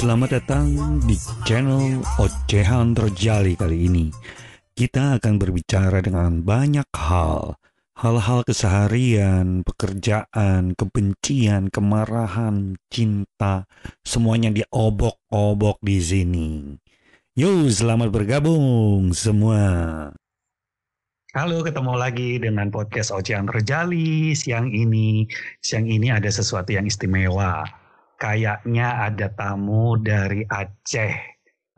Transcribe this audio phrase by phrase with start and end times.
[0.00, 1.12] selamat datang di
[1.44, 4.08] channel Ocehan Terjali kali ini.
[4.72, 7.60] Kita akan berbicara dengan banyak hal,
[8.00, 13.68] hal-hal keseharian, pekerjaan, kebencian, kemarahan, cinta,
[14.00, 16.48] semuanya diobok-obok di sini.
[17.36, 19.60] Yuk, selamat bergabung semua.
[21.36, 25.28] Halo, ketemu lagi dengan podcast Ocehan Terjali siang ini.
[25.60, 27.79] Siang ini ada sesuatu yang istimewa
[28.20, 31.16] kayaknya ada tamu dari Aceh.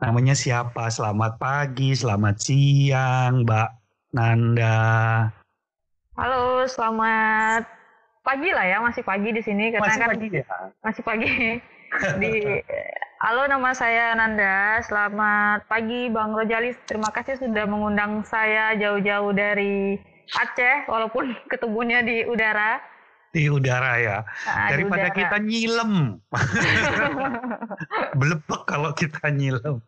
[0.03, 0.91] Namanya siapa?
[0.91, 3.69] Selamat pagi, selamat siang, Mbak
[4.11, 4.83] Nanda.
[6.19, 7.63] Halo, selamat
[8.27, 10.45] pagi lah ya, masih pagi di sini karena masih kan pagi ya?
[10.83, 11.31] masih pagi.
[12.21, 12.33] di
[13.23, 14.83] Halo, nama saya Nanda.
[14.83, 16.75] Selamat pagi Bang Rojali.
[16.83, 19.95] Terima kasih sudah mengundang saya jauh-jauh dari
[20.35, 22.83] Aceh walaupun ketemunya di udara
[23.33, 24.17] di udara ya.
[24.45, 25.17] Nah, daripada udara.
[25.17, 26.21] kita nyilem.
[28.21, 29.81] Belepek kalau kita nyilem.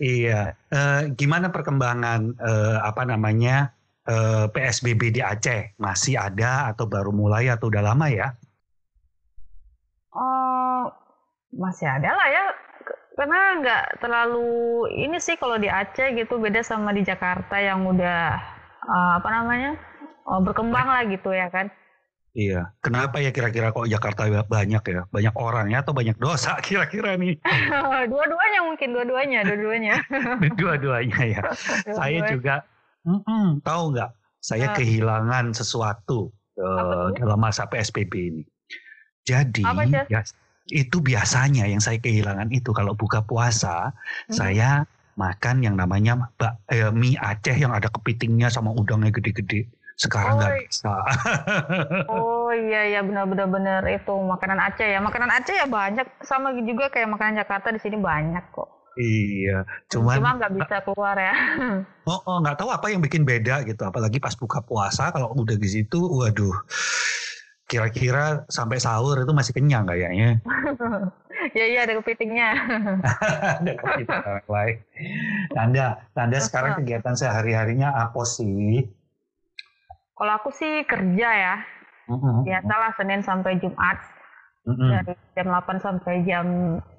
[0.00, 0.56] Iya.
[0.72, 3.76] Uh, gimana perkembangan uh, apa namanya
[4.08, 5.76] uh, eh, PSBB di Aceh?
[5.76, 8.32] Masih ada atau baru mulai atau udah lama ya?
[10.16, 10.88] Uh,
[11.52, 12.44] masih ada lah ya.
[13.12, 18.40] Karena nggak terlalu ini sih kalau di Aceh gitu beda sama di Jakarta yang udah
[18.88, 19.76] uh, apa namanya
[20.24, 21.68] uh, berkembang lah gitu ya kan
[22.36, 25.00] Iya, kenapa ya kira-kira kok Jakarta banyak ya?
[25.08, 27.40] Banyak orangnya atau banyak dosa kira-kira nih?
[28.12, 29.94] dua-duanya mungkin, dua-duanya, dua-duanya.
[30.60, 31.42] dua-duanya ya.
[31.88, 32.54] Dua Saya juga,
[33.08, 34.10] mm -mm, tahu nggak?
[34.38, 34.74] Saya uh.
[34.76, 36.30] kehilangan sesuatu
[36.60, 38.44] uh, dalam masa PSBB ini.
[39.24, 39.64] Jadi,
[40.08, 40.24] ya,
[40.72, 44.32] itu biasanya yang saya kehilangan itu kalau buka puasa, hmm.
[44.36, 44.88] saya
[45.20, 49.68] makan yang namanya bak, eh, mie Aceh yang ada kepitingnya sama udangnya gede-gede
[49.98, 50.94] sekarang nggak oh, bisa.
[52.06, 55.02] oh iya iya benar-benar benar itu makanan Aceh ya.
[55.02, 58.78] Makanan Aceh ya banyak sama juga kayak makanan Jakarta di sini banyak kok.
[58.98, 59.62] Iya,
[59.94, 61.34] cuman cuma nggak bisa keluar ya.
[62.08, 63.84] Oh, oh nggak tahu apa yang bikin beda gitu.
[63.84, 66.56] Apalagi pas buka puasa kalau udah di situ, waduh,
[67.68, 70.40] kira-kira sampai sahur itu masih kenyang kayaknya.
[71.58, 72.50] ya iya ada kepitingnya.
[73.60, 74.76] ada kepiting lain.
[75.52, 75.86] Tanda,
[76.16, 78.88] Tanda sekarang kegiatan sehari-harinya apa sih?
[80.18, 81.56] Kalau aku sih kerja ya.
[82.10, 82.36] Mm-hmm.
[82.42, 83.98] Biasalah Senin sampai Jumat.
[84.66, 84.88] Mm-hmm.
[84.90, 86.46] Dari jam 8 sampai jam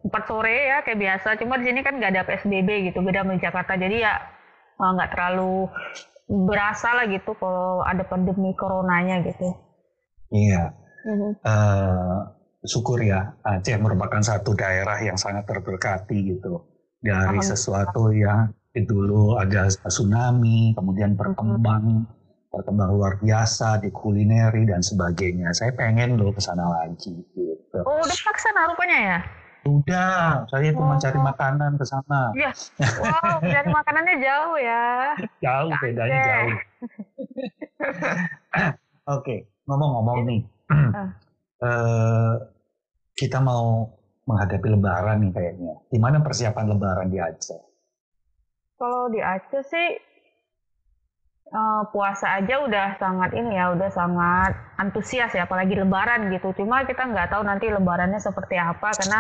[0.07, 1.35] 4 sore ya kayak biasa.
[1.44, 3.03] Cuma di sini kan nggak ada PSBB gitu.
[3.03, 3.75] Beda sama Jakarta.
[3.75, 4.16] Jadi ya
[4.80, 5.68] eh, nggak terlalu
[6.30, 9.51] berasa lah gitu kalau ada pandemi coronanya gitu.
[10.31, 10.72] Iya.
[11.03, 11.31] Mm-hmm.
[11.44, 12.19] Uh,
[12.63, 16.59] syukur ya Aceh merupakan satu daerah yang sangat terberkati gitu
[17.00, 22.19] dari sesuatu yang dulu ada tsunami kemudian berkembang mm-hmm
[22.50, 25.54] berkembang luar biasa di kulineri dan sebagainya.
[25.54, 27.80] Saya pengen loh ke sana lagi gitu.
[27.86, 29.20] Oh, udah paksa rupanya ya?
[29.70, 30.88] Udah, saya itu oh.
[30.88, 32.34] mencari makanan ke sana.
[32.34, 32.52] Iya.
[32.80, 34.88] Wow, mencari makanannya jauh ya.
[35.44, 36.50] jauh, bedanya jauh.
[39.10, 39.40] Oke, okay,
[39.70, 40.42] ngomong-ngomong nih.
[41.62, 42.34] uh,
[43.20, 43.94] kita mau
[44.26, 45.74] menghadapi lebaran nih kayaknya.
[45.92, 47.62] Gimana persiapan lebaran di Aceh?
[48.80, 49.88] Kalau di Aceh sih
[51.54, 56.54] uh, puasa aja udah sangat ini ya, udah sangat antusias ya, apalagi Lebaran gitu.
[56.57, 59.19] Cuma kita nggak tahu nanti Lebarannya seperti apa karena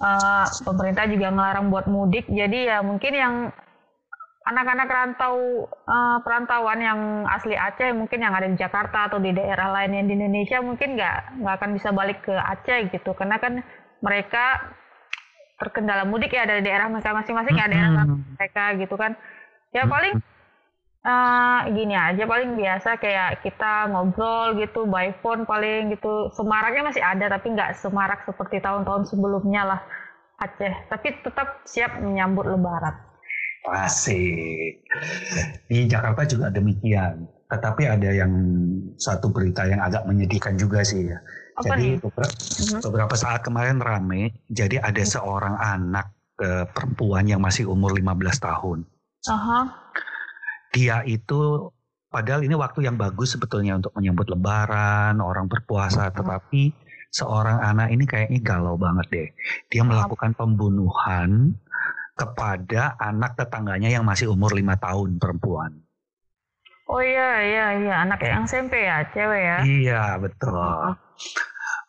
[0.00, 2.28] uh, pemerintah juga ngelarang buat mudik.
[2.28, 3.34] Jadi ya mungkin yang
[4.50, 9.68] anak-anak rantau uh, perantauan yang asli Aceh mungkin yang ada di Jakarta atau di daerah
[9.70, 13.60] lain yang di Indonesia mungkin nggak nggak akan bisa balik ke Aceh gitu karena kan
[14.00, 14.74] mereka
[15.60, 19.12] terkendala mudik ya dari daerah mereka masing-masing ya daerah mereka gitu kan
[19.76, 20.18] ya paling
[21.00, 27.00] Uh, gini aja paling biasa kayak kita ngobrol gitu by phone paling gitu semaraknya masih
[27.00, 29.80] ada tapi nggak semarak seperti tahun-tahun sebelumnya lah
[30.44, 32.92] Aceh tapi tetap siap menyambut Lebaran.
[33.72, 34.84] Asik.
[35.72, 37.24] Di Jakarta juga demikian.
[37.48, 38.32] Tetapi ada yang
[39.00, 41.18] satu berita yang agak menyedihkan juga sih ya.
[41.60, 42.80] Apa jadi beberapa, uh-huh.
[42.88, 45.12] beberapa saat kemarin rame, jadi ada uh-huh.
[45.16, 46.12] seorang anak
[46.44, 48.84] uh, perempuan yang masih umur 15 tahun.
[49.28, 49.64] Uh -huh
[50.70, 51.70] dia itu
[52.10, 56.74] padahal ini waktu yang bagus sebetulnya untuk menyambut lebaran, orang berpuasa, tetapi
[57.10, 59.28] seorang anak ini kayaknya galau banget deh.
[59.70, 61.58] Dia melakukan pembunuhan
[62.14, 65.72] kepada anak tetangganya yang masih umur lima tahun perempuan.
[66.90, 69.58] Oh iya iya iya anak yang SMP ya cewek ya.
[69.62, 70.98] Iya betul.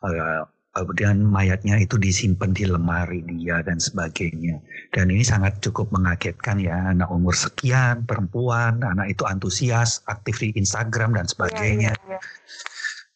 [0.02, 4.64] Uh, kemudian mayatnya itu disimpan di lemari dia dan sebagainya.
[4.96, 10.56] Dan ini sangat cukup mengagetkan ya, anak umur sekian, perempuan, anak itu antusias, aktif di
[10.56, 11.92] Instagram dan sebagainya.
[11.92, 12.20] Ya, ya, ya.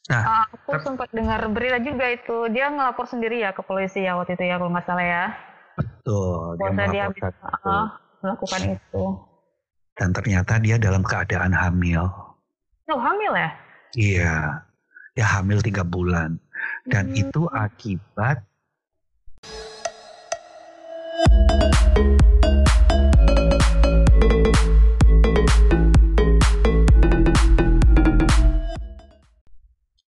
[0.05, 4.13] Nah, uh, aku sempat dengar berita juga itu dia ngelapor sendiri ya ke polisi ya
[4.13, 5.25] waktu itu ya kalau nggak salah ya.
[5.75, 6.61] Betul.
[6.61, 7.87] Dia, dia habis, uh,
[8.21, 9.03] melakukan itu.
[9.95, 12.05] Dan ternyata dia dalam keadaan hamil.
[12.91, 13.49] Oh hamil ya?
[13.97, 14.35] Iya,
[15.17, 16.37] ya hamil tiga bulan.
[16.85, 17.17] Dan hmm.
[17.17, 18.45] itu akibat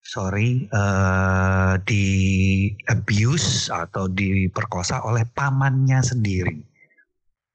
[0.02, 2.06] sorry uh, di
[2.90, 6.58] abuse atau diperkosa oleh pamannya sendiri.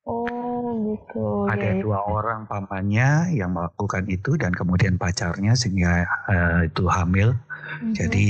[0.08, 1.48] Oh gitu.
[1.48, 7.36] Ada ya, dua orang pamannya yang melakukan itu dan kemudian pacarnya sehingga uh, itu hamil.
[7.36, 7.94] Mm-hmm.
[7.96, 8.28] Jadi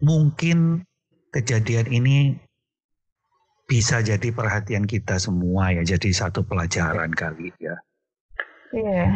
[0.00, 0.84] mungkin
[1.32, 2.36] kejadian ini
[3.66, 5.82] bisa jadi perhatian kita semua ya.
[5.82, 7.76] Jadi satu pelajaran kali ya.
[8.72, 8.94] Iya.
[8.94, 9.10] Yeah.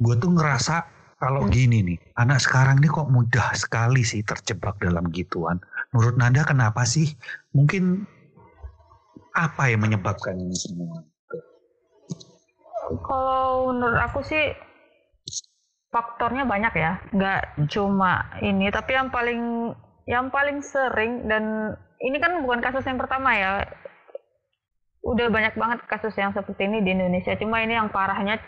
[0.00, 1.52] Gue tuh ngerasa kalau hmm.
[1.52, 5.60] gini nih, anak sekarang ini kok mudah sekali sih terjebak dalam gituan.
[5.92, 7.12] Menurut Nanda kenapa sih?
[7.52, 8.08] Mungkin
[9.36, 11.04] apa yang menyebabkan ini semua?
[13.04, 14.56] Kalau menurut aku sih
[15.92, 17.68] faktornya banyak ya, nggak hmm.
[17.68, 18.72] cuma ini.
[18.72, 19.72] Tapi yang paling
[20.10, 21.70] yang paling sering dan
[22.02, 23.62] ini kan bukan kasus yang pertama ya.
[25.06, 27.32] Udah banyak banget kasus yang seperti ini di Indonesia.
[27.38, 28.42] Cuma ini yang parahnya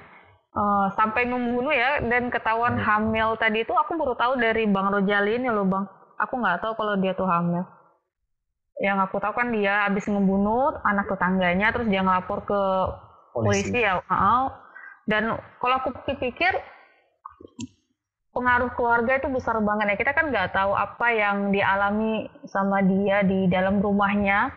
[0.59, 2.85] uh, sampai membunuh ya dan ketahuan hmm.
[2.85, 5.87] hamil tadi itu aku baru tahu dari Bang Rojali ini loh Bang.
[6.19, 7.63] Aku nggak tahu kalau dia tuh hamil.
[8.83, 12.61] Yang aku tahu kan dia habis ngebunuh anak tetangganya terus dia ngelapor ke
[13.31, 14.03] polisi, polisi ya.
[14.11, 14.51] Uh,
[15.07, 16.59] dan kalau aku pikir
[18.33, 19.97] pengaruh keluarga itu besar banget ya.
[20.01, 24.51] Kita kan nggak tahu apa yang dialami sama dia di dalam rumahnya.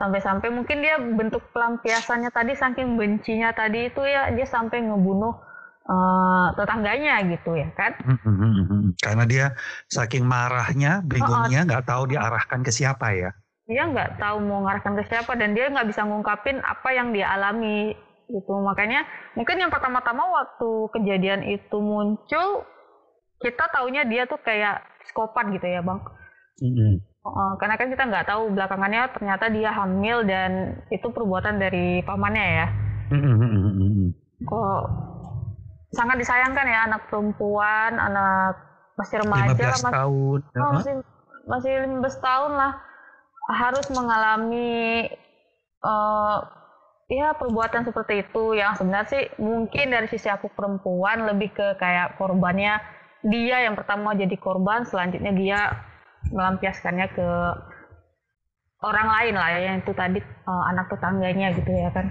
[0.00, 5.34] Sampai-sampai mungkin dia bentuk pelampiasannya tadi saking bencinya tadi itu ya dia sampai ngebunuh
[5.90, 7.98] uh, tetangganya gitu ya kan?
[9.02, 9.46] Karena dia
[9.90, 13.30] saking marahnya bingungnya nggak oh, tahu diarahkan ke siapa ya.
[13.68, 17.34] Dia nggak tahu mau ngarahkan ke siapa dan dia nggak bisa ngungkapin apa yang dia
[17.34, 17.92] alami
[18.30, 18.54] gitu.
[18.54, 19.02] Makanya
[19.34, 22.64] mungkin yang pertama-tama waktu kejadian itu muncul
[23.38, 26.00] kita taunya dia tuh kayak psikopat gitu ya bang
[26.62, 26.94] mm-hmm.
[27.28, 32.46] Uh, karena kan kita nggak tahu belakangannya ternyata dia hamil dan itu perbuatan dari pamannya
[32.46, 32.66] ya.
[34.48, 34.80] Kok
[35.92, 38.56] sangat disayangkan ya anak perempuan, anak
[38.96, 40.38] masih remaja, 15 masih, tahun.
[40.56, 40.94] Oh, masih
[41.48, 42.72] masih 15 tahun lah
[43.48, 45.08] harus mengalami
[45.80, 46.38] uh,
[47.08, 52.20] ya perbuatan seperti itu yang sebenarnya sih mungkin dari sisi aku perempuan lebih ke kayak
[52.20, 52.76] korbannya
[53.26, 55.60] dia yang pertama jadi korban selanjutnya dia
[56.30, 57.28] melampiaskannya ke
[58.82, 62.06] orang lain lah ya yang itu tadi uh, anak tetangganya gitu ya kan.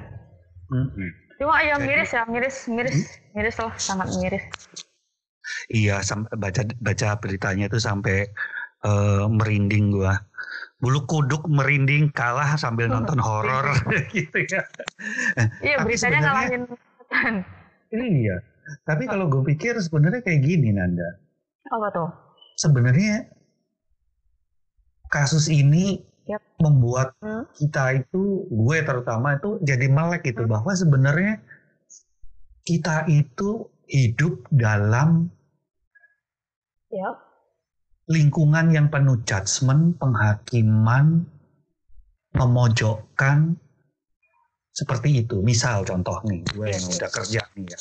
[0.67, 1.09] Mm-hmm.
[1.37, 3.39] cuma ya miris ya miris miris hmm?
[3.39, 4.43] miris loh sangat miris.
[5.71, 6.03] Iya
[6.35, 8.27] baca baca beritanya itu sampai
[8.83, 10.19] uh, merinding gua.
[10.83, 13.63] Bulu kuduk merinding kalah sambil nonton horor.
[14.11, 14.65] Gitu ya.
[15.63, 16.63] Iya beritanya ngalahin.
[17.95, 18.43] Iya
[18.83, 21.19] tapi kalau gue pikir sebenarnya kayak gini Nanda
[21.71, 22.09] apa tuh
[22.57, 23.27] sebenarnya
[25.07, 26.43] kasus ini yep.
[26.59, 27.47] membuat hmm.
[27.55, 30.51] kita itu gue terutama itu jadi melek itu hmm.
[30.51, 31.33] bahwa sebenarnya
[32.67, 35.31] kita itu hidup dalam
[36.91, 37.15] yep.
[38.11, 41.23] lingkungan yang penuh judgement, penghakiman,
[42.35, 43.55] memojokkan
[44.77, 45.41] seperti itu.
[45.41, 47.79] Misal contoh nih, gue yang udah kerja nih ya.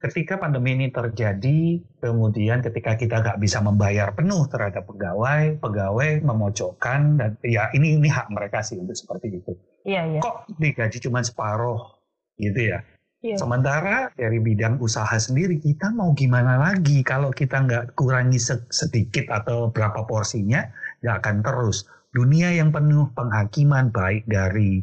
[0.00, 7.20] Ketika pandemi ini terjadi, kemudian ketika kita nggak bisa membayar penuh terhadap pegawai, pegawai memojokkan
[7.20, 9.52] dan ya ini ini hak mereka sih untuk seperti itu.
[9.84, 10.20] Iya, iya.
[10.24, 12.00] Kok digaji cuma separuh
[12.40, 12.80] gitu ya?
[13.20, 13.36] Iya.
[13.36, 18.40] Sementara dari bidang usaha sendiri kita mau gimana lagi kalau kita nggak kurangi
[18.72, 20.64] sedikit atau berapa porsinya,
[21.04, 21.84] nggak akan terus.
[22.16, 24.80] Dunia yang penuh penghakiman baik dari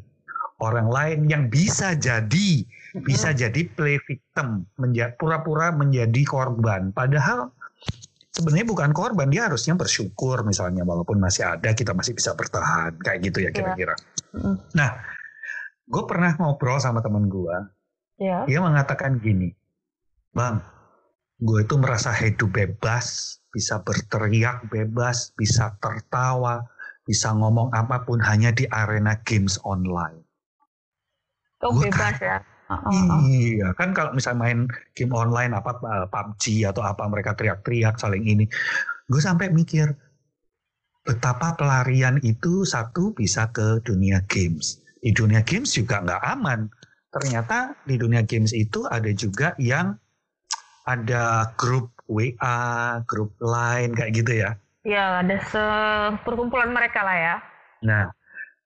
[0.57, 2.65] orang lain yang bisa jadi
[3.05, 4.65] bisa jadi play victim,
[5.21, 6.89] pura-pura menjadi korban.
[6.95, 7.53] Padahal
[8.33, 13.19] sebenarnya bukan korban, dia harusnya bersyukur misalnya walaupun masih ada kita masih bisa bertahan kayak
[13.25, 13.55] gitu ya iya.
[13.55, 13.95] kira-kira.
[14.33, 14.57] Yeah.
[14.73, 14.89] Nah,
[15.89, 17.57] gue pernah ngobrol sama temen gue,
[18.21, 18.45] yeah.
[18.49, 19.53] dia mengatakan gini,
[20.33, 20.61] bang,
[21.41, 26.65] gue itu merasa hidup bebas, bisa berteriak bebas, bisa tertawa,
[27.05, 30.26] bisa ngomong apa pun hanya di arena games online.
[31.57, 32.37] Kau bebas ya.
[32.67, 34.59] Uh, iya, kan kalau misalnya main
[34.91, 35.79] game online apa
[36.11, 38.43] PUBG atau apa mereka teriak-teriak saling ini,
[39.07, 39.95] gue sampai mikir
[41.07, 44.83] betapa pelarian itu satu bisa ke dunia games.
[44.99, 46.67] Di dunia games juga nggak aman.
[47.07, 49.95] Ternyata di dunia games itu ada juga yang
[50.83, 54.51] ada grup WA, grup lain kayak gitu ya.
[54.83, 57.35] Ya, ada seperkumpulan mereka lah ya.
[57.83, 58.03] Nah,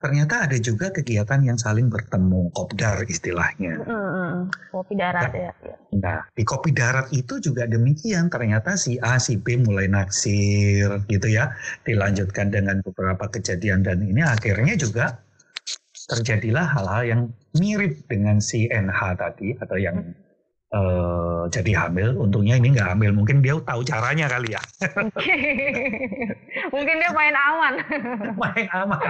[0.01, 3.77] ternyata ada juga kegiatan yang saling bertemu, kopdar istilahnya.
[3.85, 4.49] Mm-mm.
[4.73, 5.53] Kopi darat ya.
[5.61, 5.75] ya.
[5.93, 8.33] Nah, di kopi darat itu juga demikian.
[8.33, 11.53] Ternyata si A, si B mulai naksir gitu ya.
[11.85, 15.21] Dilanjutkan dengan beberapa kejadian dan ini akhirnya juga
[16.09, 17.21] terjadilah hal-hal yang
[17.61, 20.01] mirip dengan si NH tadi atau yang
[20.71, 22.15] uh, jadi hamil.
[22.17, 24.61] Untungnya ini nggak hamil, mungkin dia tahu caranya kali ya.
[26.73, 27.73] mungkin dia main aman.
[28.43, 29.01] main aman.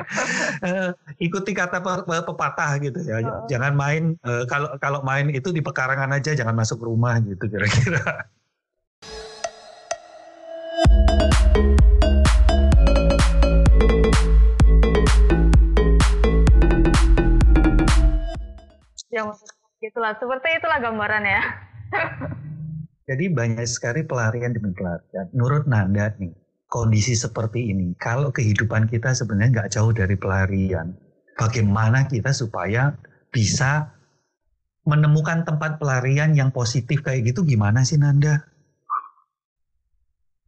[0.61, 0.89] Uh,
[1.21, 3.21] ikuti kata pe pepatah gitu ya.
[3.21, 3.45] Oh.
[3.47, 8.27] Jangan main uh, kalau kalau main itu di pekarangan aja, jangan masuk rumah gitu kira-kira.
[19.11, 19.27] Ya,
[19.81, 21.41] Itulah, seperti itulah gambaran ya.
[23.09, 25.25] Jadi banyak sekali pelarian demi pelarian.
[25.33, 26.37] Menurut Nanda nih,
[26.69, 30.93] kondisi seperti ini, kalau kehidupan kita sebenarnya nggak jauh dari pelarian,
[31.33, 32.93] bagaimana kita supaya
[33.33, 33.89] bisa
[34.85, 38.37] menemukan tempat pelarian yang positif kayak gitu gimana sih Nanda?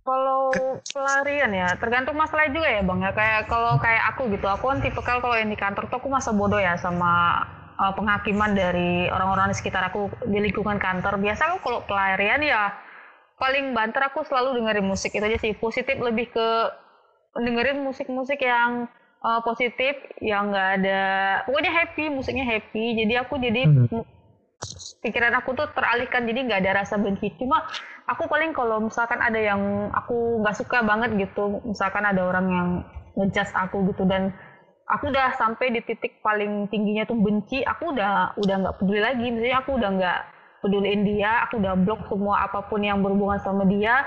[0.05, 0.53] Kalau
[0.93, 3.11] pelarian ya, tergantung masalah juga ya bang ya.
[3.17, 6.29] Kayak kalau kayak aku gitu, aku kan tipe kalau yang di kantor tuh aku masa
[6.29, 7.41] bodoh ya sama
[7.83, 11.19] uh, penghakiman dari orang-orang di sekitar aku di lingkungan kantor.
[11.19, 12.71] Biasa aku kalau pelarian ya
[13.35, 15.51] paling banter aku selalu dengerin musik itu aja sih.
[15.51, 16.47] Positif lebih ke
[17.35, 18.87] dengerin musik-musik yang
[19.19, 21.01] uh, positif, yang nggak ada
[21.43, 22.95] pokoknya happy, musiknya happy.
[23.03, 24.03] Jadi aku jadi hmm.
[25.03, 27.35] pikiran aku tuh teralihkan jadi nggak ada rasa benci.
[27.35, 27.67] Cuma
[28.07, 32.69] aku paling kalau misalkan ada yang aku nggak suka banget gitu, misalkan ada orang yang
[33.13, 34.31] ngejudge aku gitu dan
[34.87, 39.27] aku udah sampai di titik paling tingginya tuh benci aku udah udah nggak peduli lagi.
[39.31, 40.19] Misalnya aku udah nggak
[40.63, 44.03] peduliin dia aku udah blok semua apa pun yang berhubungan sama dia.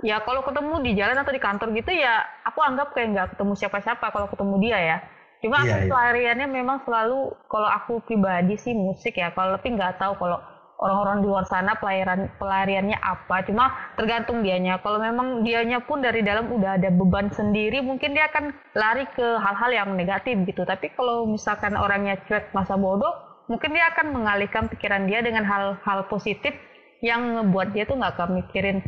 [0.00, 3.52] Ya kalau ketemu di jalan atau di kantor gitu ya aku anggap kayak nggak ketemu
[3.58, 4.96] siapa-siapa kalau ketemu dia ya.
[5.40, 5.88] Cuma yeah, aku yeah.
[5.88, 10.40] pelariannya memang selalu kalau aku pribadi sih musik ya kalau lebih nggak tahu kalau
[10.80, 13.44] orang-orang di luar sana pelarian pelariannya apa.
[13.44, 14.80] Cuma tergantung dianya.
[14.80, 19.26] Kalau memang dianya pun dari dalam udah ada beban sendiri mungkin dia akan lari ke
[19.38, 20.64] hal-hal yang negatif gitu.
[20.64, 23.12] Tapi kalau misalkan orangnya cuek masa bodoh
[23.52, 26.56] mungkin dia akan mengalihkan pikiran dia dengan hal-hal positif
[27.04, 28.78] yang ngebuat dia tuh nggak akan mikirin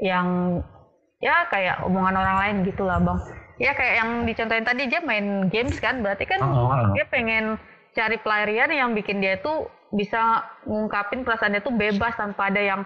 [0.00, 0.60] yang
[1.18, 3.18] ya kayak omongan orang lain gitulah bang.
[3.58, 6.04] Ya kayak yang dicontohin tadi dia main games kan.
[6.04, 6.92] Berarti kan oh, oh.
[6.94, 7.56] dia pengen
[7.96, 12.82] cari pelarian yang bikin dia tuh bisa ngungkapin perasaannya tuh bebas tanpa ada yang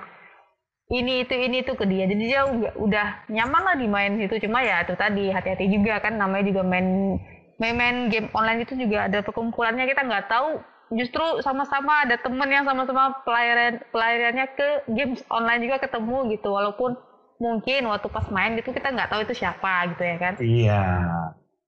[0.92, 2.04] ini itu ini itu ke dia.
[2.04, 2.44] Jadi dia
[2.76, 6.04] udah, nyaman lah di main cuma ya itu tadi hati-hati juga.
[6.04, 7.16] Kan namanya juga main
[7.56, 9.88] main, main game online itu juga ada perkumpulannya.
[9.88, 10.60] Kita nggak tahu
[10.92, 16.52] justru sama-sama ada temen yang sama-sama pelarian pelariannya ke game online juga ketemu gitu.
[16.52, 16.92] Walaupun
[17.40, 20.34] mungkin waktu pas main gitu kita nggak tahu itu siapa gitu ya kan.
[20.38, 20.82] Iya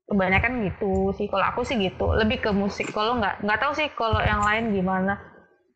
[0.08, 1.26] kebanyakan gitu sih.
[1.28, 2.12] Kalau aku sih gitu.
[2.12, 2.92] Lebih ke musik.
[2.92, 5.16] Kalau nggak nggak tahu sih kalau yang lain gimana.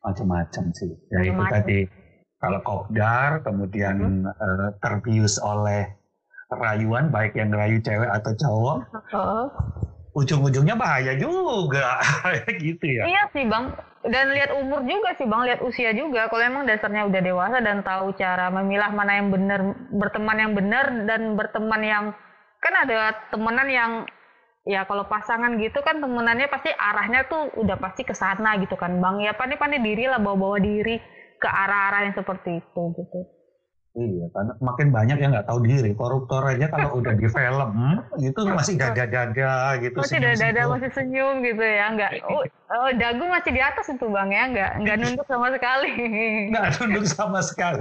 [0.04, 0.92] Macam-macam sih.
[1.12, 1.80] Ya itu tadi.
[2.38, 4.30] Kalau kopdar kemudian hmm.
[4.30, 5.90] uh, terbius oleh
[6.48, 8.78] rayuan baik yang rayu cewek atau cowok
[9.12, 9.50] uh.
[10.14, 11.98] ujung-ujungnya bahaya juga.
[12.62, 13.10] Gitu ya.
[13.10, 13.74] Iya sih bang.
[14.06, 15.50] Dan lihat umur juga sih bang.
[15.50, 16.30] Lihat usia juga.
[16.30, 20.84] Kalau emang dasarnya udah dewasa dan tahu cara memilah mana yang benar berteman yang benar
[21.10, 22.04] dan berteman yang
[22.58, 23.90] kan ada temenan yang
[24.68, 29.00] ya kalau pasangan gitu kan temenannya pasti arahnya tuh udah pasti ke sana gitu kan.
[29.00, 31.00] Bang ya pandai-pandai diri lah bawa-bawa diri
[31.40, 33.37] ke arah-arah yang seperti itu gitu
[33.96, 35.90] Iya, karena makin banyak yang nggak tahu diri.
[35.96, 37.70] Koruptor aja kalau udah di film
[38.20, 39.98] itu masih dada-dada gitu.
[39.98, 42.10] Masih dada-dada, masih senyum gitu ya, nggak.
[42.28, 45.90] Oh, oh, dagu masih di atas itu bang ya, nggak nggak nunduk sama sekali.
[46.52, 47.80] Nggak nunduk sama sekali.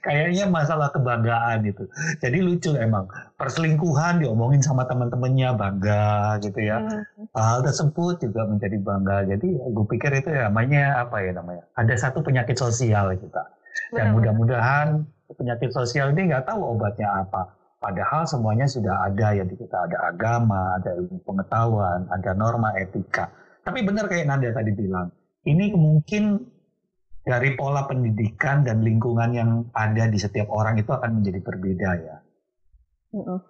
[0.00, 1.84] Kayaknya masalah kebanggaan itu.
[2.18, 3.06] Jadi lucu emang.
[3.38, 6.82] Perselingkuhan diomongin sama teman-temannya bangga gitu ya.
[6.82, 7.30] Hmm.
[7.36, 9.28] Hal tersebut juga menjadi bangga.
[9.28, 11.62] Jadi gue pikir itu ya namanya apa ya namanya.
[11.78, 13.44] Ada satu penyakit sosial kita.
[13.94, 17.56] Dan mudah-mudahan penyakit sosial ini nggak tahu obatnya apa.
[17.80, 23.28] Padahal semuanya sudah ada ya di kita ada agama, ada ilmu pengetahuan, ada norma etika.
[23.60, 25.12] Tapi benar kayak Nanda tadi bilang,
[25.44, 26.40] ini mungkin
[27.24, 32.16] dari pola pendidikan dan lingkungan yang ada di setiap orang itu akan menjadi berbeda ya.
[33.16, 33.40] Mm-mm.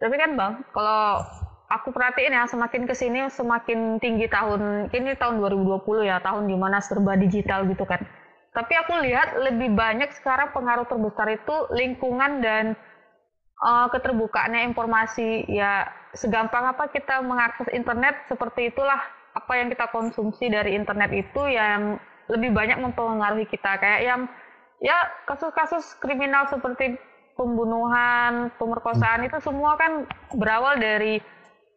[0.00, 1.24] Tapi kan bang, kalau
[1.68, 6.56] aku perhatiin ya semakin ke sini semakin tinggi tahun ini tahun 2020 ya tahun di
[6.56, 8.00] mana serba digital gitu kan
[8.58, 12.74] tapi aku lihat lebih banyak sekarang pengaruh terbesar itu lingkungan dan
[13.62, 15.46] uh, keterbukaannya informasi.
[15.46, 18.98] Ya segampang apa kita mengakses internet seperti itulah
[19.30, 23.78] apa yang kita konsumsi dari internet itu yang lebih banyak mempengaruhi kita.
[23.78, 24.20] Kayak yang
[24.82, 26.98] ya kasus-kasus kriminal seperti
[27.38, 30.02] pembunuhan, pemerkosaan itu semua kan
[30.34, 31.22] berawal dari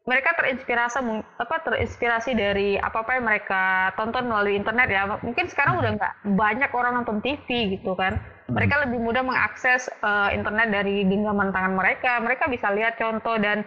[0.01, 0.98] mereka terinspirasi
[1.38, 5.05] apa terinspirasi dari apa apa yang mereka tonton melalui internet ya.
[5.22, 8.17] Mungkin sekarang udah nggak banyak orang nonton TV gitu kan.
[8.50, 12.17] Mereka lebih mudah mengakses uh, internet dari genggaman tangan mereka.
[12.17, 13.62] Mereka bisa lihat contoh dan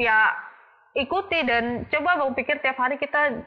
[0.00, 0.32] ya
[0.96, 3.44] ikuti dan coba bang pikir tiap hari kita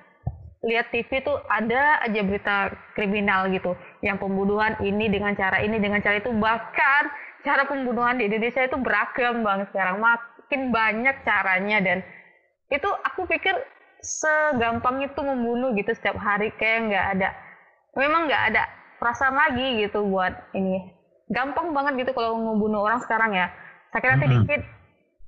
[0.61, 3.73] lihat TV tuh ada aja berita kriminal gitu.
[4.05, 6.29] Yang pembunuhan ini dengan cara ini dengan cara itu.
[6.29, 7.03] Bahkan
[7.41, 9.97] cara pembunuhan di Indonesia itu beragam bang sekarang
[10.51, 11.97] makin banyak caranya dan
[12.67, 13.55] itu aku pikir
[14.03, 17.29] segampang itu membunuh gitu setiap hari kayak nggak ada
[17.95, 18.67] memang nggak ada
[18.99, 20.91] perasaan lagi gitu buat ini
[21.31, 23.47] gampang banget gitu kalau membunuh orang sekarang ya
[23.95, 24.43] sakit hati mm -hmm.
[24.43, 24.61] dikit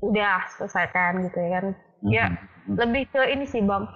[0.03, 1.65] udah selesaikan gitu ya kan
[2.03, 2.75] ya mm -hmm.
[2.83, 3.87] lebih ke ini sih bang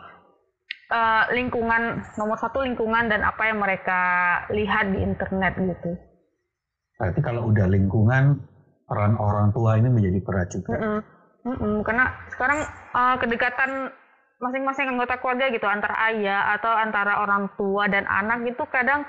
[0.96, 4.00] uh, lingkungan nomor satu lingkungan dan apa yang mereka
[4.56, 5.92] lihat di internet gitu.
[6.96, 8.40] Berarti kalau udah lingkungan
[8.88, 10.72] peran orang tua ini menjadi berat juga.
[10.72, 11.17] Mm -mm.
[11.48, 11.76] Mm -mm.
[11.88, 12.60] Karena sekarang
[12.92, 13.72] uh, kedekatan
[14.38, 19.02] masing-masing anggota keluarga gitu antara ayah atau antara orang tua dan anak gitu kadang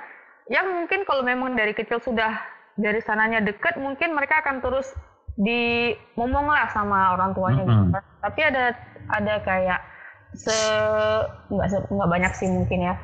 [0.48, 2.32] yang mungkin kalau memang dari kecil sudah
[2.80, 4.88] dari sananya deket mungkin mereka akan terus
[5.36, 7.82] di ngomong lah sama orang tuanya mm -hmm.
[7.92, 7.98] gitu.
[8.24, 8.64] Tapi ada
[9.12, 9.80] ada kayak
[10.36, 10.56] se
[11.48, 12.94] nggak nggak banyak sih mungkin ya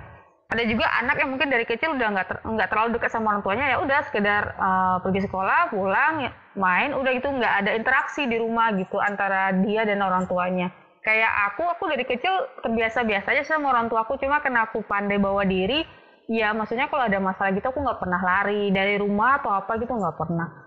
[0.52, 2.36] ada juga anak yang mungkin dari kecil udah nggak ter,
[2.68, 7.26] terlalu dekat sama orang tuanya ya udah sekedar uh, pergi sekolah pulang main udah itu
[7.26, 10.68] nggak ada interaksi di rumah gitu antara dia dan orang tuanya.
[11.04, 12.32] Kayak aku aku dari kecil
[12.64, 15.84] terbiasa biasa aja sama orang tua aku cuma karena aku pandai bawa diri
[16.28, 19.92] ya maksudnya kalau ada masalah gitu aku nggak pernah lari dari rumah atau apa gitu
[19.92, 20.63] nggak pernah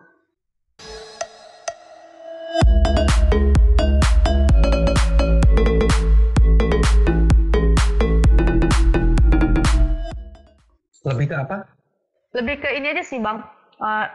[11.08, 11.58] Lebih ke apa?
[12.36, 13.40] Lebih ke ini aja sih bang.
[13.80, 14.08] Uh,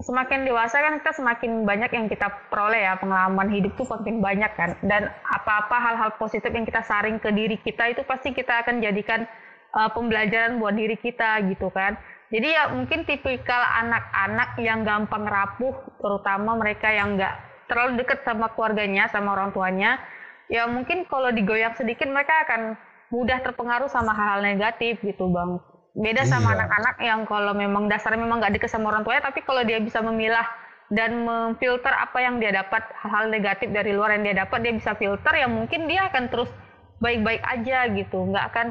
[0.00, 4.48] semakin dewasa kan kita semakin banyak yang kita peroleh ya pengalaman hidup tuh makin banyak
[4.56, 8.80] kan dan apa-apa hal-hal positif yang kita saring ke diri kita itu pasti kita akan
[8.80, 9.28] jadikan
[9.76, 12.00] uh, pembelajaran buat diri kita gitu kan
[12.32, 17.34] jadi ya mungkin tipikal anak-anak yang gampang rapuh terutama mereka yang nggak
[17.68, 20.00] terlalu dekat sama keluarganya sama orang tuanya
[20.48, 22.74] ya mungkin kalau digoyang sedikit mereka akan
[23.12, 25.60] mudah terpengaruh sama hal-hal negatif gitu bang
[25.94, 26.56] beda sama iya.
[26.62, 29.98] anak-anak yang kalau memang dasarnya memang nggak deket sama orang tuanya tapi kalau dia bisa
[29.98, 30.46] memilah
[30.90, 34.98] dan memfilter apa yang dia dapat hal-hal negatif dari luar yang dia dapat dia bisa
[34.98, 36.50] filter yang mungkin dia akan terus
[36.98, 38.26] baik-baik aja gitu.
[38.26, 38.66] Nggak akan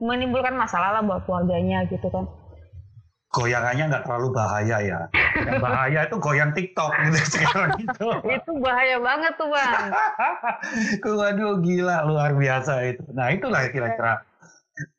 [0.00, 2.24] menimbulkan masalah lah buat keluarganya gitu kan.
[3.28, 5.00] Goyangannya nggak terlalu bahaya ya.
[5.36, 8.08] Yang bahaya itu goyang TikTok gitu sekarang itu.
[8.24, 9.92] Itu bahaya banget tuh bang.
[11.20, 13.04] Waduh gila luar biasa itu.
[13.12, 14.24] Nah itulah kira-kira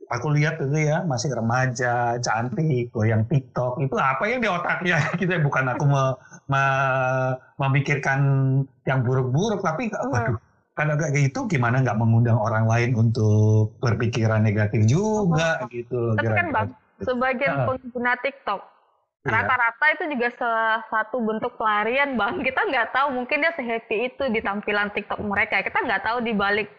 [0.09, 5.29] aku lihat itu ya masih remaja, cantik, goyang TikTok itu apa yang di otaknya gitu
[5.29, 6.03] ya bukan aku me,
[6.49, 6.63] me,
[7.61, 8.19] memikirkan
[8.89, 10.01] yang buruk-buruk tapi iya.
[10.09, 10.37] waduh
[10.73, 16.15] kalau kayak gitu gimana nggak mengundang orang lain untuk berpikiran negatif juga oh, gitu loh.
[16.15, 16.69] Tapi kan bang,
[17.03, 18.61] sebagian uh, pengguna TikTok
[19.27, 19.29] iya.
[19.43, 22.39] rata-rata itu juga salah satu bentuk pelarian bang.
[22.39, 25.59] Kita nggak tahu mungkin dia sehappy itu di tampilan TikTok mereka.
[25.59, 26.71] Kita nggak tahu di balik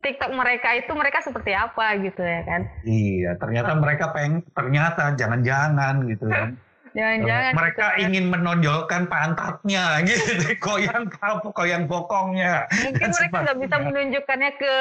[0.00, 2.60] TikTok mereka itu mereka seperti apa gitu ya kan?
[2.88, 6.56] Iya, ternyata mereka peng, ternyata jangan-jangan gitu kan.
[6.90, 7.52] Jangan-jangan.
[7.54, 8.02] Mereka gitu, kan?
[8.02, 11.06] ingin menonjolkan pantatnya gitu, koyang
[11.54, 12.66] koyang bokongnya.
[12.66, 14.74] Mungkin mereka nggak bisa menunjukkannya ke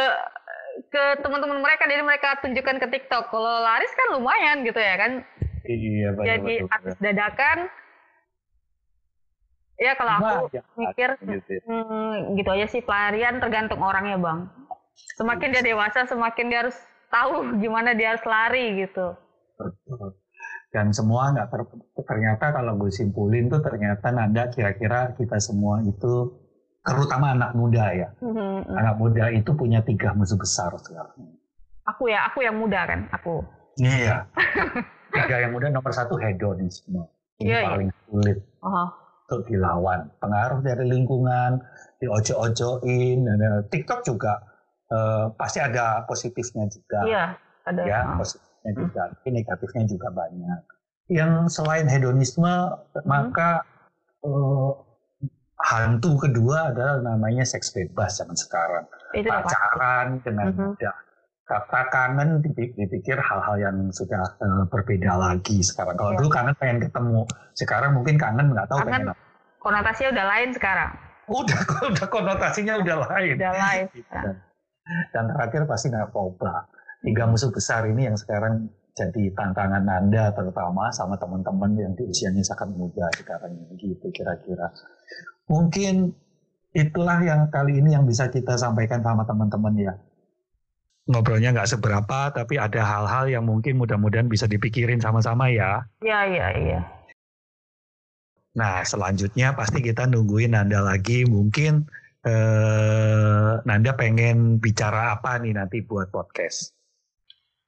[0.89, 3.29] ke teman-teman mereka, jadi mereka tunjukkan ke TikTok.
[3.29, 5.11] Kalau laris kan lumayan gitu ya kan?
[5.69, 7.57] Iya, betul, Jadi betul, artis dadakan.
[9.79, 11.61] Ya kalau aku nah, mikir gitu, ya.
[11.63, 14.39] hmm, gitu aja sih pelarian tergantung orangnya bang
[15.19, 16.77] semakin dia dewasa semakin dia harus
[17.09, 19.17] tahu gimana dia harus lari gitu
[20.69, 21.61] dan semua nggak ter,
[22.05, 26.29] ternyata kalau gue simpulin tuh ternyata nada kira-kira kita semua itu
[26.85, 28.77] terutama anak muda ya mm-hmm.
[28.77, 31.35] anak muda itu punya tiga musuh besar sekarang
[31.89, 33.41] aku ya aku yang muda kan aku
[33.81, 34.29] iya
[35.17, 37.09] tiga yang muda nomor satu hedonisme
[37.41, 37.69] ini yeah, iya.
[37.73, 38.05] paling yeah.
[38.07, 38.87] sulit uh-huh.
[39.25, 41.59] untuk dilawan pengaruh dari lingkungan
[41.99, 44.48] diojo-ojoin dan TikTok juga
[44.93, 46.99] uh, pasti ada positifnya juga.
[47.05, 47.25] Iya,
[47.65, 47.81] ada.
[47.85, 48.79] Ya, positifnya hmm.
[48.85, 50.61] juga, tapi negatifnya juga banyak.
[51.09, 53.05] Yang selain hedonisme, hmm.
[53.05, 53.65] maka
[54.25, 54.73] uh,
[55.59, 58.85] hantu kedua adalah namanya seks bebas zaman sekarang.
[59.13, 60.59] Itu Pacaran dengan hmm.
[60.73, 60.95] mudah.
[61.49, 62.45] Kata kangen
[62.77, 65.97] dipikir hal-hal yang sudah uh, berbeda lagi sekarang.
[65.97, 66.17] Kalau ya.
[66.21, 67.25] dulu kangen pengen ketemu,
[67.57, 69.21] sekarang mungkin kangen nggak tahu kangen, pengen apa.
[69.57, 70.91] Konotasinya udah lain sekarang.
[71.25, 73.33] Udah, udah konotasinya udah lain.
[73.41, 73.85] Udah lain.
[73.97, 74.17] Gitu
[75.13, 76.65] dan terakhir pasti narkoba
[77.05, 78.67] tiga musuh besar ini yang sekarang
[78.99, 84.75] jadi tantangan Anda terutama sama teman-teman yang di usianya sangat muda sekarang ini gitu kira-kira.
[85.47, 86.11] Mungkin
[86.75, 89.93] itulah yang kali ini yang bisa kita sampaikan sama teman-teman ya.
[91.09, 95.87] Ngobrolnya nggak seberapa, tapi ada hal-hal yang mungkin mudah-mudahan bisa dipikirin sama-sama ya.
[96.05, 96.79] Iya, iya, iya.
[98.53, 101.25] Nah, selanjutnya pasti kita nungguin Nanda lagi.
[101.25, 101.89] Mungkin
[102.25, 106.79] eh, Nanda pengen bicara apa nih nanti buat podcast?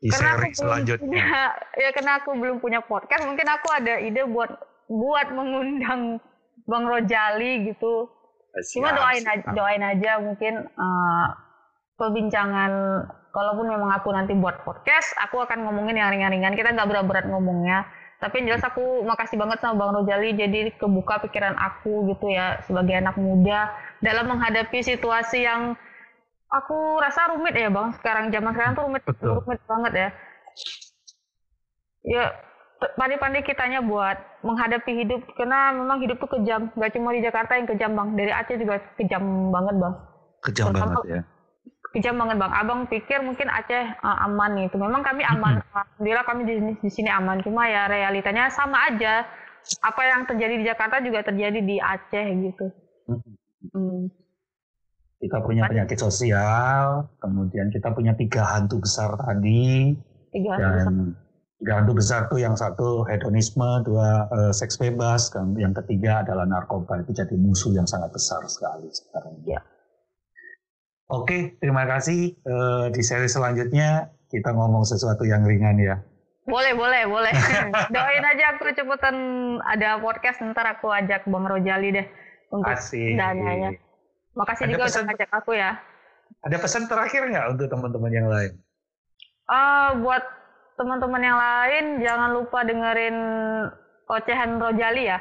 [0.01, 1.05] di karena seri selanjutnya.
[1.05, 1.41] Punya,
[1.77, 4.49] ya karena aku belum punya podcast, mungkin aku ada ide buat
[4.89, 6.17] buat mengundang
[6.65, 8.09] Bang Rojali gitu.
[8.51, 11.27] Siap, Cuma doain aja, doain aja mungkin uh,
[11.95, 12.71] perbincangan
[13.31, 16.57] kalaupun memang aku nanti buat podcast, aku akan ngomongin yang ringan-ringan.
[16.57, 17.87] Kita nggak berat-berat ngomongnya.
[18.21, 22.61] Tapi yang jelas aku makasih banget sama Bang Rojali jadi kebuka pikiran aku gitu ya
[22.69, 25.73] sebagai anak muda dalam menghadapi situasi yang
[26.53, 27.89] aku rasa rumit ya bang.
[27.97, 29.41] Sekarang zaman sekarang tuh rumit Betul.
[29.41, 30.09] rumit banget ya.
[32.05, 32.23] Ya
[32.93, 36.69] pandai-pandai kitanya buat menghadapi hidup karena memang hidup tuh kejam.
[36.77, 38.09] Gak cuma di Jakarta yang kejam bang.
[38.13, 39.93] Dari Aceh juga kejam banget bang.
[40.45, 41.21] Kejam Pertama, banget ya
[41.91, 42.53] kejam banget bang.
[42.55, 45.59] Abang pikir mungkin Aceh uh, aman itu memang kami aman.
[45.75, 47.43] Alhamdulillah kami di sini, di sini aman.
[47.43, 49.27] Cuma ya realitanya sama aja.
[49.85, 52.65] Apa yang terjadi di Jakarta juga terjadi di Aceh gitu.
[53.71, 54.09] Hmm.
[55.21, 59.93] Kita punya penyakit sosial, kemudian kita punya tiga hantu besar tadi,
[60.33, 61.13] tiga hantu dan besar.
[61.61, 66.49] tiga hantu besar tuh yang satu hedonisme, dua uh, seks bebas, dan yang ketiga adalah
[66.49, 67.05] narkoba.
[67.05, 69.37] Itu jadi musuh yang sangat besar sekali sekarang.
[69.45, 69.61] Ya.
[71.11, 72.39] Oke, terima kasih.
[72.47, 75.99] Uh, di seri selanjutnya kita ngomong sesuatu yang ringan ya.
[76.47, 77.33] Boleh, boleh, boleh.
[77.93, 79.15] Doain aja aku cepetan
[79.67, 82.07] ada podcast, ntar aku ajak Bang Rojali deh
[82.47, 82.79] untuk
[83.19, 83.75] dananya.
[84.39, 85.71] Makasih ada juga pesan, udah ngajak aku ya.
[86.47, 88.51] Ada pesan terakhir nggak untuk teman-teman yang lain?
[89.51, 90.23] Uh, buat
[90.79, 93.17] teman-teman yang lain jangan lupa dengerin
[94.07, 95.19] ocehan Rojali ya.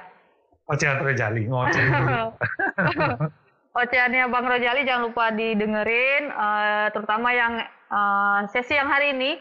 [0.70, 1.82] Ocehan Rojali, ngoceh
[3.70, 9.38] Ocehannya Bang Rojali jangan lupa didengerin, uh, terutama yang uh, sesi yang hari ini.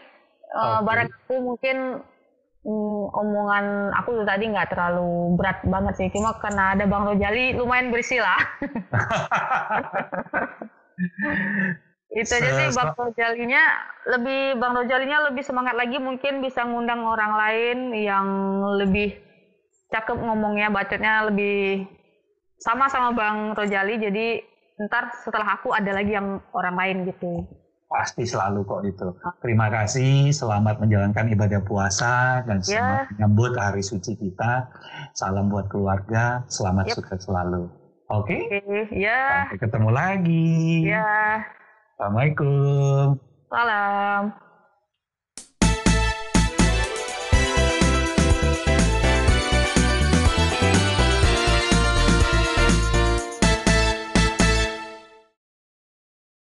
[0.50, 0.82] Uh, okay.
[0.86, 1.76] Barang aku mungkin
[2.60, 7.88] Hmm, omongan aku tadi nggak terlalu berat banget sih, cuma karena ada Bang Rojali lumayan
[7.88, 8.36] berisi lah.
[12.20, 13.64] itu aja sih Bang Rojalinya
[14.12, 18.28] lebih Bang Rojalinya lebih semangat lagi mungkin bisa ngundang orang lain yang
[18.76, 19.16] lebih
[19.88, 21.88] cakep ngomongnya bacotnya lebih
[22.60, 24.26] sama sama Bang Rojali jadi
[24.80, 27.44] ntar setelah aku ada lagi yang orang lain gitu.
[27.90, 29.08] Pasti selalu kok itu.
[29.42, 32.78] Terima kasih, selamat menjalankan ibadah puasa dan ya.
[32.78, 33.10] selamat yeah.
[33.18, 34.70] menyambut hari suci kita.
[35.10, 36.96] Salam buat keluarga, selamat yep.
[37.02, 37.66] sukses selalu.
[38.14, 38.46] Oke?
[38.46, 38.62] Okay?
[38.62, 39.50] Okay, ya.
[39.50, 40.54] Sampai ketemu lagi.
[40.86, 41.42] Ya.
[41.98, 43.18] Assalamualaikum.
[43.50, 44.49] Salam.